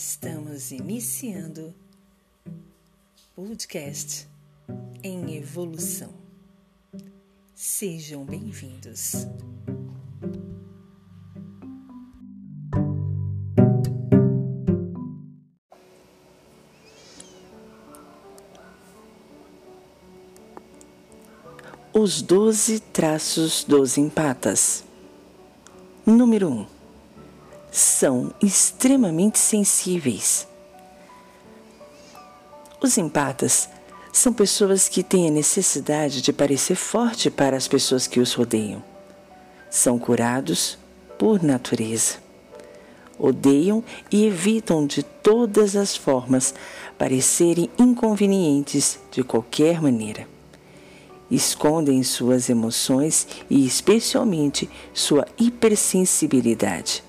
[0.00, 1.74] Estamos iniciando
[3.34, 4.28] podcast
[5.02, 6.14] em evolução.
[7.52, 9.26] Sejam bem-vindos.
[21.92, 24.84] Os doze traços dos empatas.
[26.06, 26.60] Número 1.
[26.60, 26.77] Um
[27.70, 30.46] são extremamente sensíveis.
[32.80, 33.68] Os empatas
[34.12, 38.82] são pessoas que têm a necessidade de parecer forte para as pessoas que os rodeiam.
[39.70, 40.78] São curados
[41.18, 42.16] por natureza.
[43.18, 43.82] Odeiam
[44.12, 46.54] e evitam de todas as formas
[46.96, 50.26] parecerem inconvenientes de qualquer maneira.
[51.28, 57.02] Escondem suas emoções e, especialmente, sua hipersensibilidade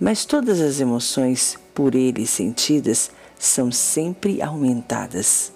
[0.00, 5.52] mas todas as emoções por ele sentidas são sempre aumentadas.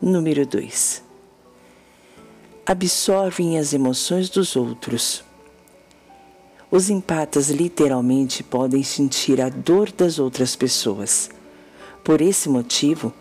[0.00, 1.02] Número 2.
[2.64, 5.24] Absorvem as emoções dos outros.
[6.70, 11.30] Os empatas literalmente podem sentir a dor das outras pessoas.
[12.04, 13.12] Por esse motivo,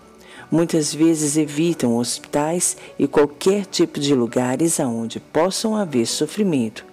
[0.51, 6.85] muitas vezes evitam hospitais e qualquer tipo de lugares aonde possam haver sofrimento,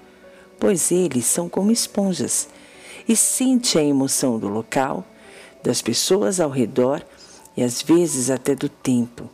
[0.59, 2.49] pois eles são como esponjas
[3.09, 5.05] e sente a emoção do local,
[5.63, 7.03] das pessoas ao redor
[7.57, 9.29] e às vezes até do tempo.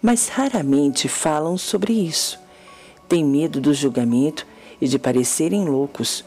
[0.00, 2.38] Mas raramente falam sobre isso.
[3.08, 4.46] Têm medo do julgamento
[4.80, 6.24] e de parecerem loucos,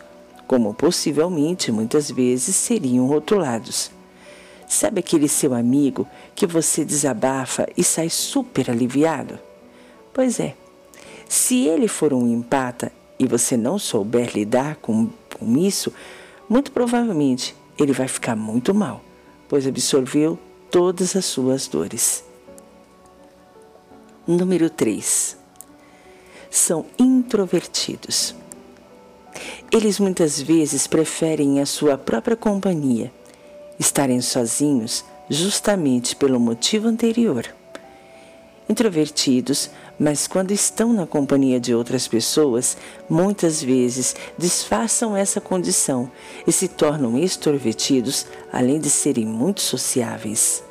[0.48, 3.92] como possivelmente muitas vezes seriam rotulados.
[4.68, 9.40] Sabe aquele seu amigo que você desabafa e sai super aliviado?
[10.14, 10.56] Pois é,
[11.28, 15.92] se ele for um empata e você não souber lidar com, com isso,
[16.50, 19.02] muito provavelmente ele vai ficar muito mal,
[19.48, 20.40] pois absorveu
[20.72, 22.24] todas as suas dores.
[24.28, 25.38] Número 3.
[26.50, 28.34] São introvertidos.
[29.72, 33.12] Eles muitas vezes preferem a sua própria companhia,
[33.78, 37.46] estarem sozinhos justamente pelo motivo anterior.
[38.68, 42.78] Introvertidos mas quando estão na companhia de outras pessoas,
[43.10, 46.12] muitas vezes disfarçam essa condição
[46.46, 50.64] e se tornam extrovertidos, além de serem muito sociáveis.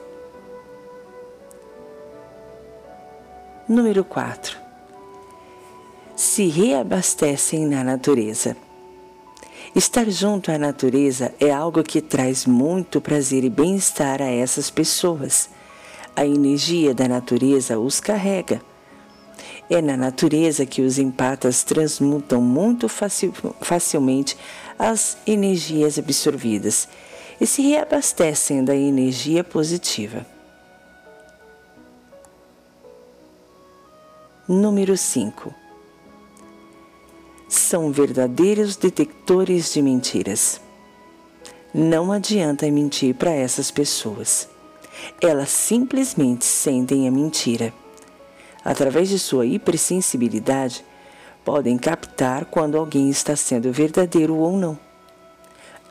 [3.67, 4.59] Número 4.
[6.15, 8.55] Se reabastecem na natureza.
[9.75, 15.49] Estar junto à natureza é algo que traz muito prazer e bem-estar a essas pessoas.
[16.17, 18.63] A energia da natureza os carrega
[19.69, 24.37] é na natureza que os empatas transmutam muito facil, facilmente
[24.79, 26.89] as energias absorvidas
[27.41, 30.25] e se reabastecem da energia positiva.
[34.47, 35.53] Número 5.
[37.49, 40.61] São verdadeiros detectores de mentiras.
[41.73, 44.54] Não adianta mentir para essas pessoas.
[45.21, 47.73] Elas simplesmente sentem a mentira
[48.65, 50.85] através de sua hipersensibilidade,
[51.45, 54.79] podem captar quando alguém está sendo verdadeiro ou não.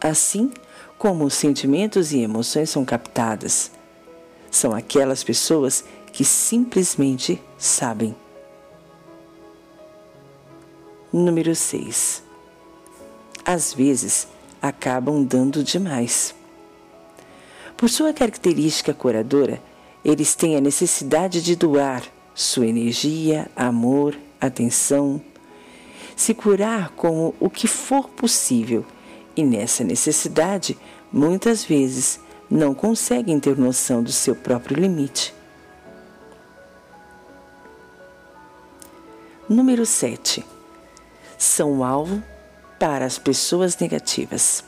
[0.02, 0.52] Assim
[0.98, 3.72] como os sentimentos e emoções são captadas,
[4.50, 8.16] são aquelas pessoas que simplesmente sabem.
[11.12, 12.24] Número 6.
[13.46, 14.28] Às vezes
[14.62, 16.34] acabam dando demais.
[17.78, 19.62] Por sua característica curadora,
[20.04, 22.04] eles têm a necessidade de doar
[22.36, 25.22] sua energia, amor, atenção,
[26.16, 28.86] se curar como o que for possível
[29.36, 30.78] e nessa necessidade,
[31.12, 32.20] muitas vezes
[32.50, 35.34] não conseguem ter noção do seu próprio limite.
[39.50, 40.46] Número 7.
[41.38, 42.24] São alvo
[42.80, 44.64] para as pessoas negativas.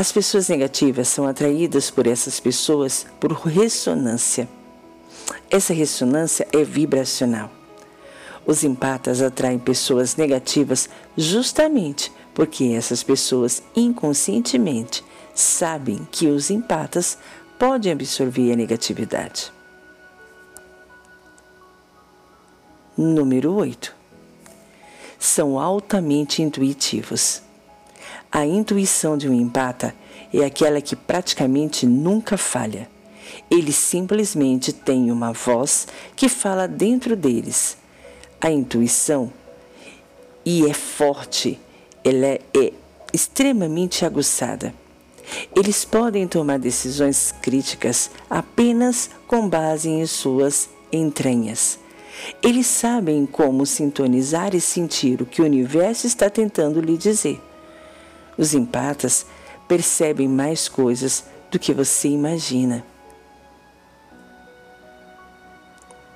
[0.00, 4.48] As pessoas negativas são atraídas por essas pessoas por ressonância
[5.50, 7.50] essa ressonância é vibracional.
[8.46, 15.04] Os empatas atraem pessoas negativas justamente porque essas pessoas inconscientemente
[15.34, 17.18] sabem que os empatas
[17.58, 19.52] podem absorver a negatividade.
[22.96, 23.94] Número 8.
[25.18, 27.42] São altamente intuitivos.
[28.30, 29.94] A intuição de um empata
[30.32, 32.88] é aquela que praticamente nunca falha
[33.50, 35.86] eles simplesmente têm uma voz
[36.16, 37.76] que fala dentro deles.
[38.40, 39.32] A intuição,
[40.44, 41.60] e é forte,
[42.02, 42.72] ela é
[43.12, 44.74] extremamente aguçada.
[45.54, 51.78] Eles podem tomar decisões críticas apenas com base em suas entranhas.
[52.42, 57.40] Eles sabem como sintonizar e sentir o que o universo está tentando lhe dizer.
[58.40, 59.26] Os empatas
[59.68, 62.82] percebem mais coisas do que você imagina.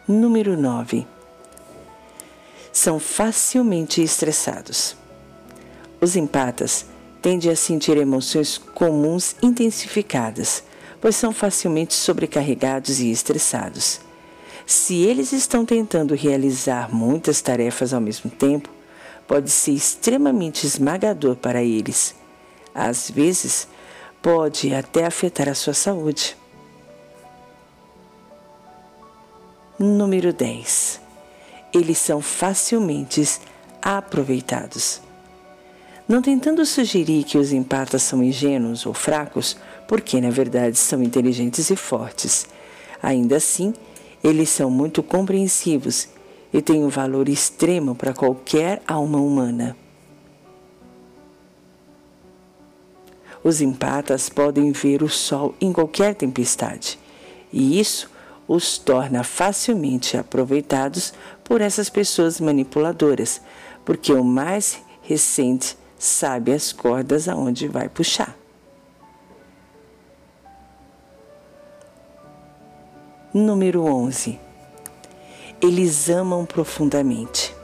[0.09, 1.07] Número 9.
[2.73, 4.97] São facilmente estressados.
[6.01, 6.87] Os empatas
[7.21, 10.65] tendem a sentir emoções comuns intensificadas,
[11.03, 14.01] pois são facilmente sobrecarregados e estressados.
[14.65, 18.71] Se eles estão tentando realizar muitas tarefas ao mesmo tempo,
[19.27, 22.15] pode ser extremamente esmagador para eles.
[22.75, 23.69] Às vezes,
[24.21, 26.37] pode até afetar a sua saúde.
[29.79, 31.01] Número 10.
[31.73, 33.23] Eles são facilmente
[33.83, 35.01] aproveitados.
[36.07, 39.57] Não tentando sugerir que os empatas são ingênuos ou fracos,
[39.89, 42.47] porque na verdade são inteligentes e fortes.
[43.03, 43.75] Ainda assim,
[44.23, 46.09] eles são muito compreensivos
[46.55, 49.77] e têm um valor extremo para qualquer alma humana.
[53.43, 56.97] Os empatas podem ver o sol em qualquer tempestade,
[57.53, 58.09] e isso
[58.47, 61.13] os torna facilmente aproveitados
[61.43, 63.41] por essas pessoas manipuladoras,
[63.85, 68.39] porque o mais recente sabe as cordas aonde vai puxar.
[73.35, 74.44] Número 11.
[75.67, 77.57] Eles amam profundamente.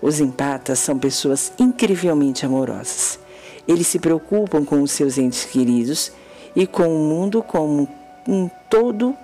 [0.00, 3.18] Os empatas são pessoas incrivelmente amorosas.
[3.66, 6.12] Eles se preocupam com os seus entes queridos
[6.54, 7.88] e com o mundo como
[8.24, 9.16] um todo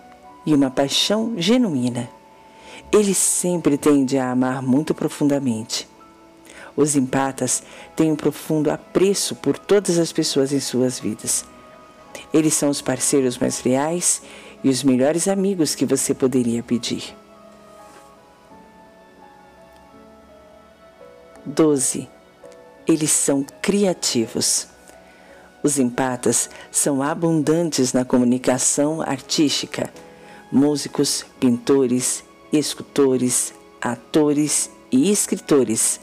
[0.45, 2.11] e uma paixão genuína.
[2.91, 5.89] Ele sempre tende a amar muito profundamente.
[6.77, 7.63] Os empatas
[7.95, 11.45] têm um profundo apreço por todas as pessoas em suas vidas.
[12.35, 14.21] Eles são os parceiros mais leais
[14.65, 17.22] e os melhores amigos que você poderia pedir.
[21.55, 22.09] 12.
[22.87, 24.67] Eles são criativos.
[25.63, 29.91] Os empatas são abundantes na comunicação artística
[30.53, 32.23] músicos, pintores,
[32.53, 35.99] escultores, atores e escritores.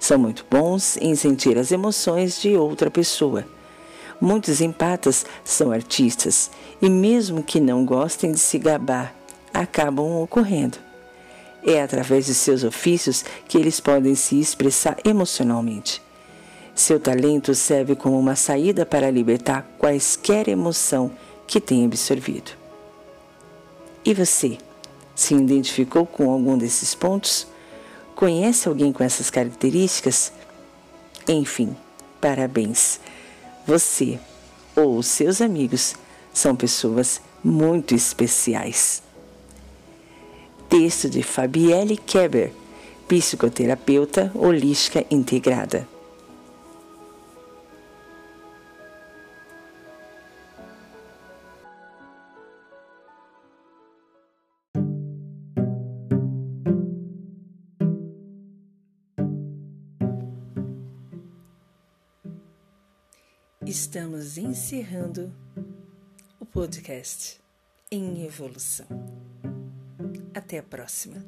[0.00, 3.46] São muito bons em sentir as emoções de outra pessoa.
[4.20, 6.50] Muitos empatas são artistas
[6.80, 9.14] e, mesmo que não gostem de se gabar,
[9.54, 10.78] acabam ocorrendo.
[11.64, 16.02] É através de seus ofícios que eles podem se expressar emocionalmente.
[16.74, 21.12] Seu talento serve como uma saída para libertar quaisquer emoção
[21.46, 22.52] que tenha absorvido.
[24.04, 24.58] E você?
[25.14, 27.46] Se identificou com algum desses pontos?
[28.16, 30.32] Conhece alguém com essas características?
[31.28, 31.76] Enfim,
[32.20, 32.98] parabéns!
[33.66, 34.18] Você
[34.74, 35.94] ou seus amigos
[36.32, 39.02] são pessoas muito especiais.
[40.72, 42.50] Texto de Fabielle Keber,
[43.06, 45.86] psicoterapeuta holística integrada.
[63.66, 65.30] Estamos encerrando
[66.40, 67.38] o podcast
[67.90, 69.11] em evolução.
[70.34, 71.22] Até a próxima.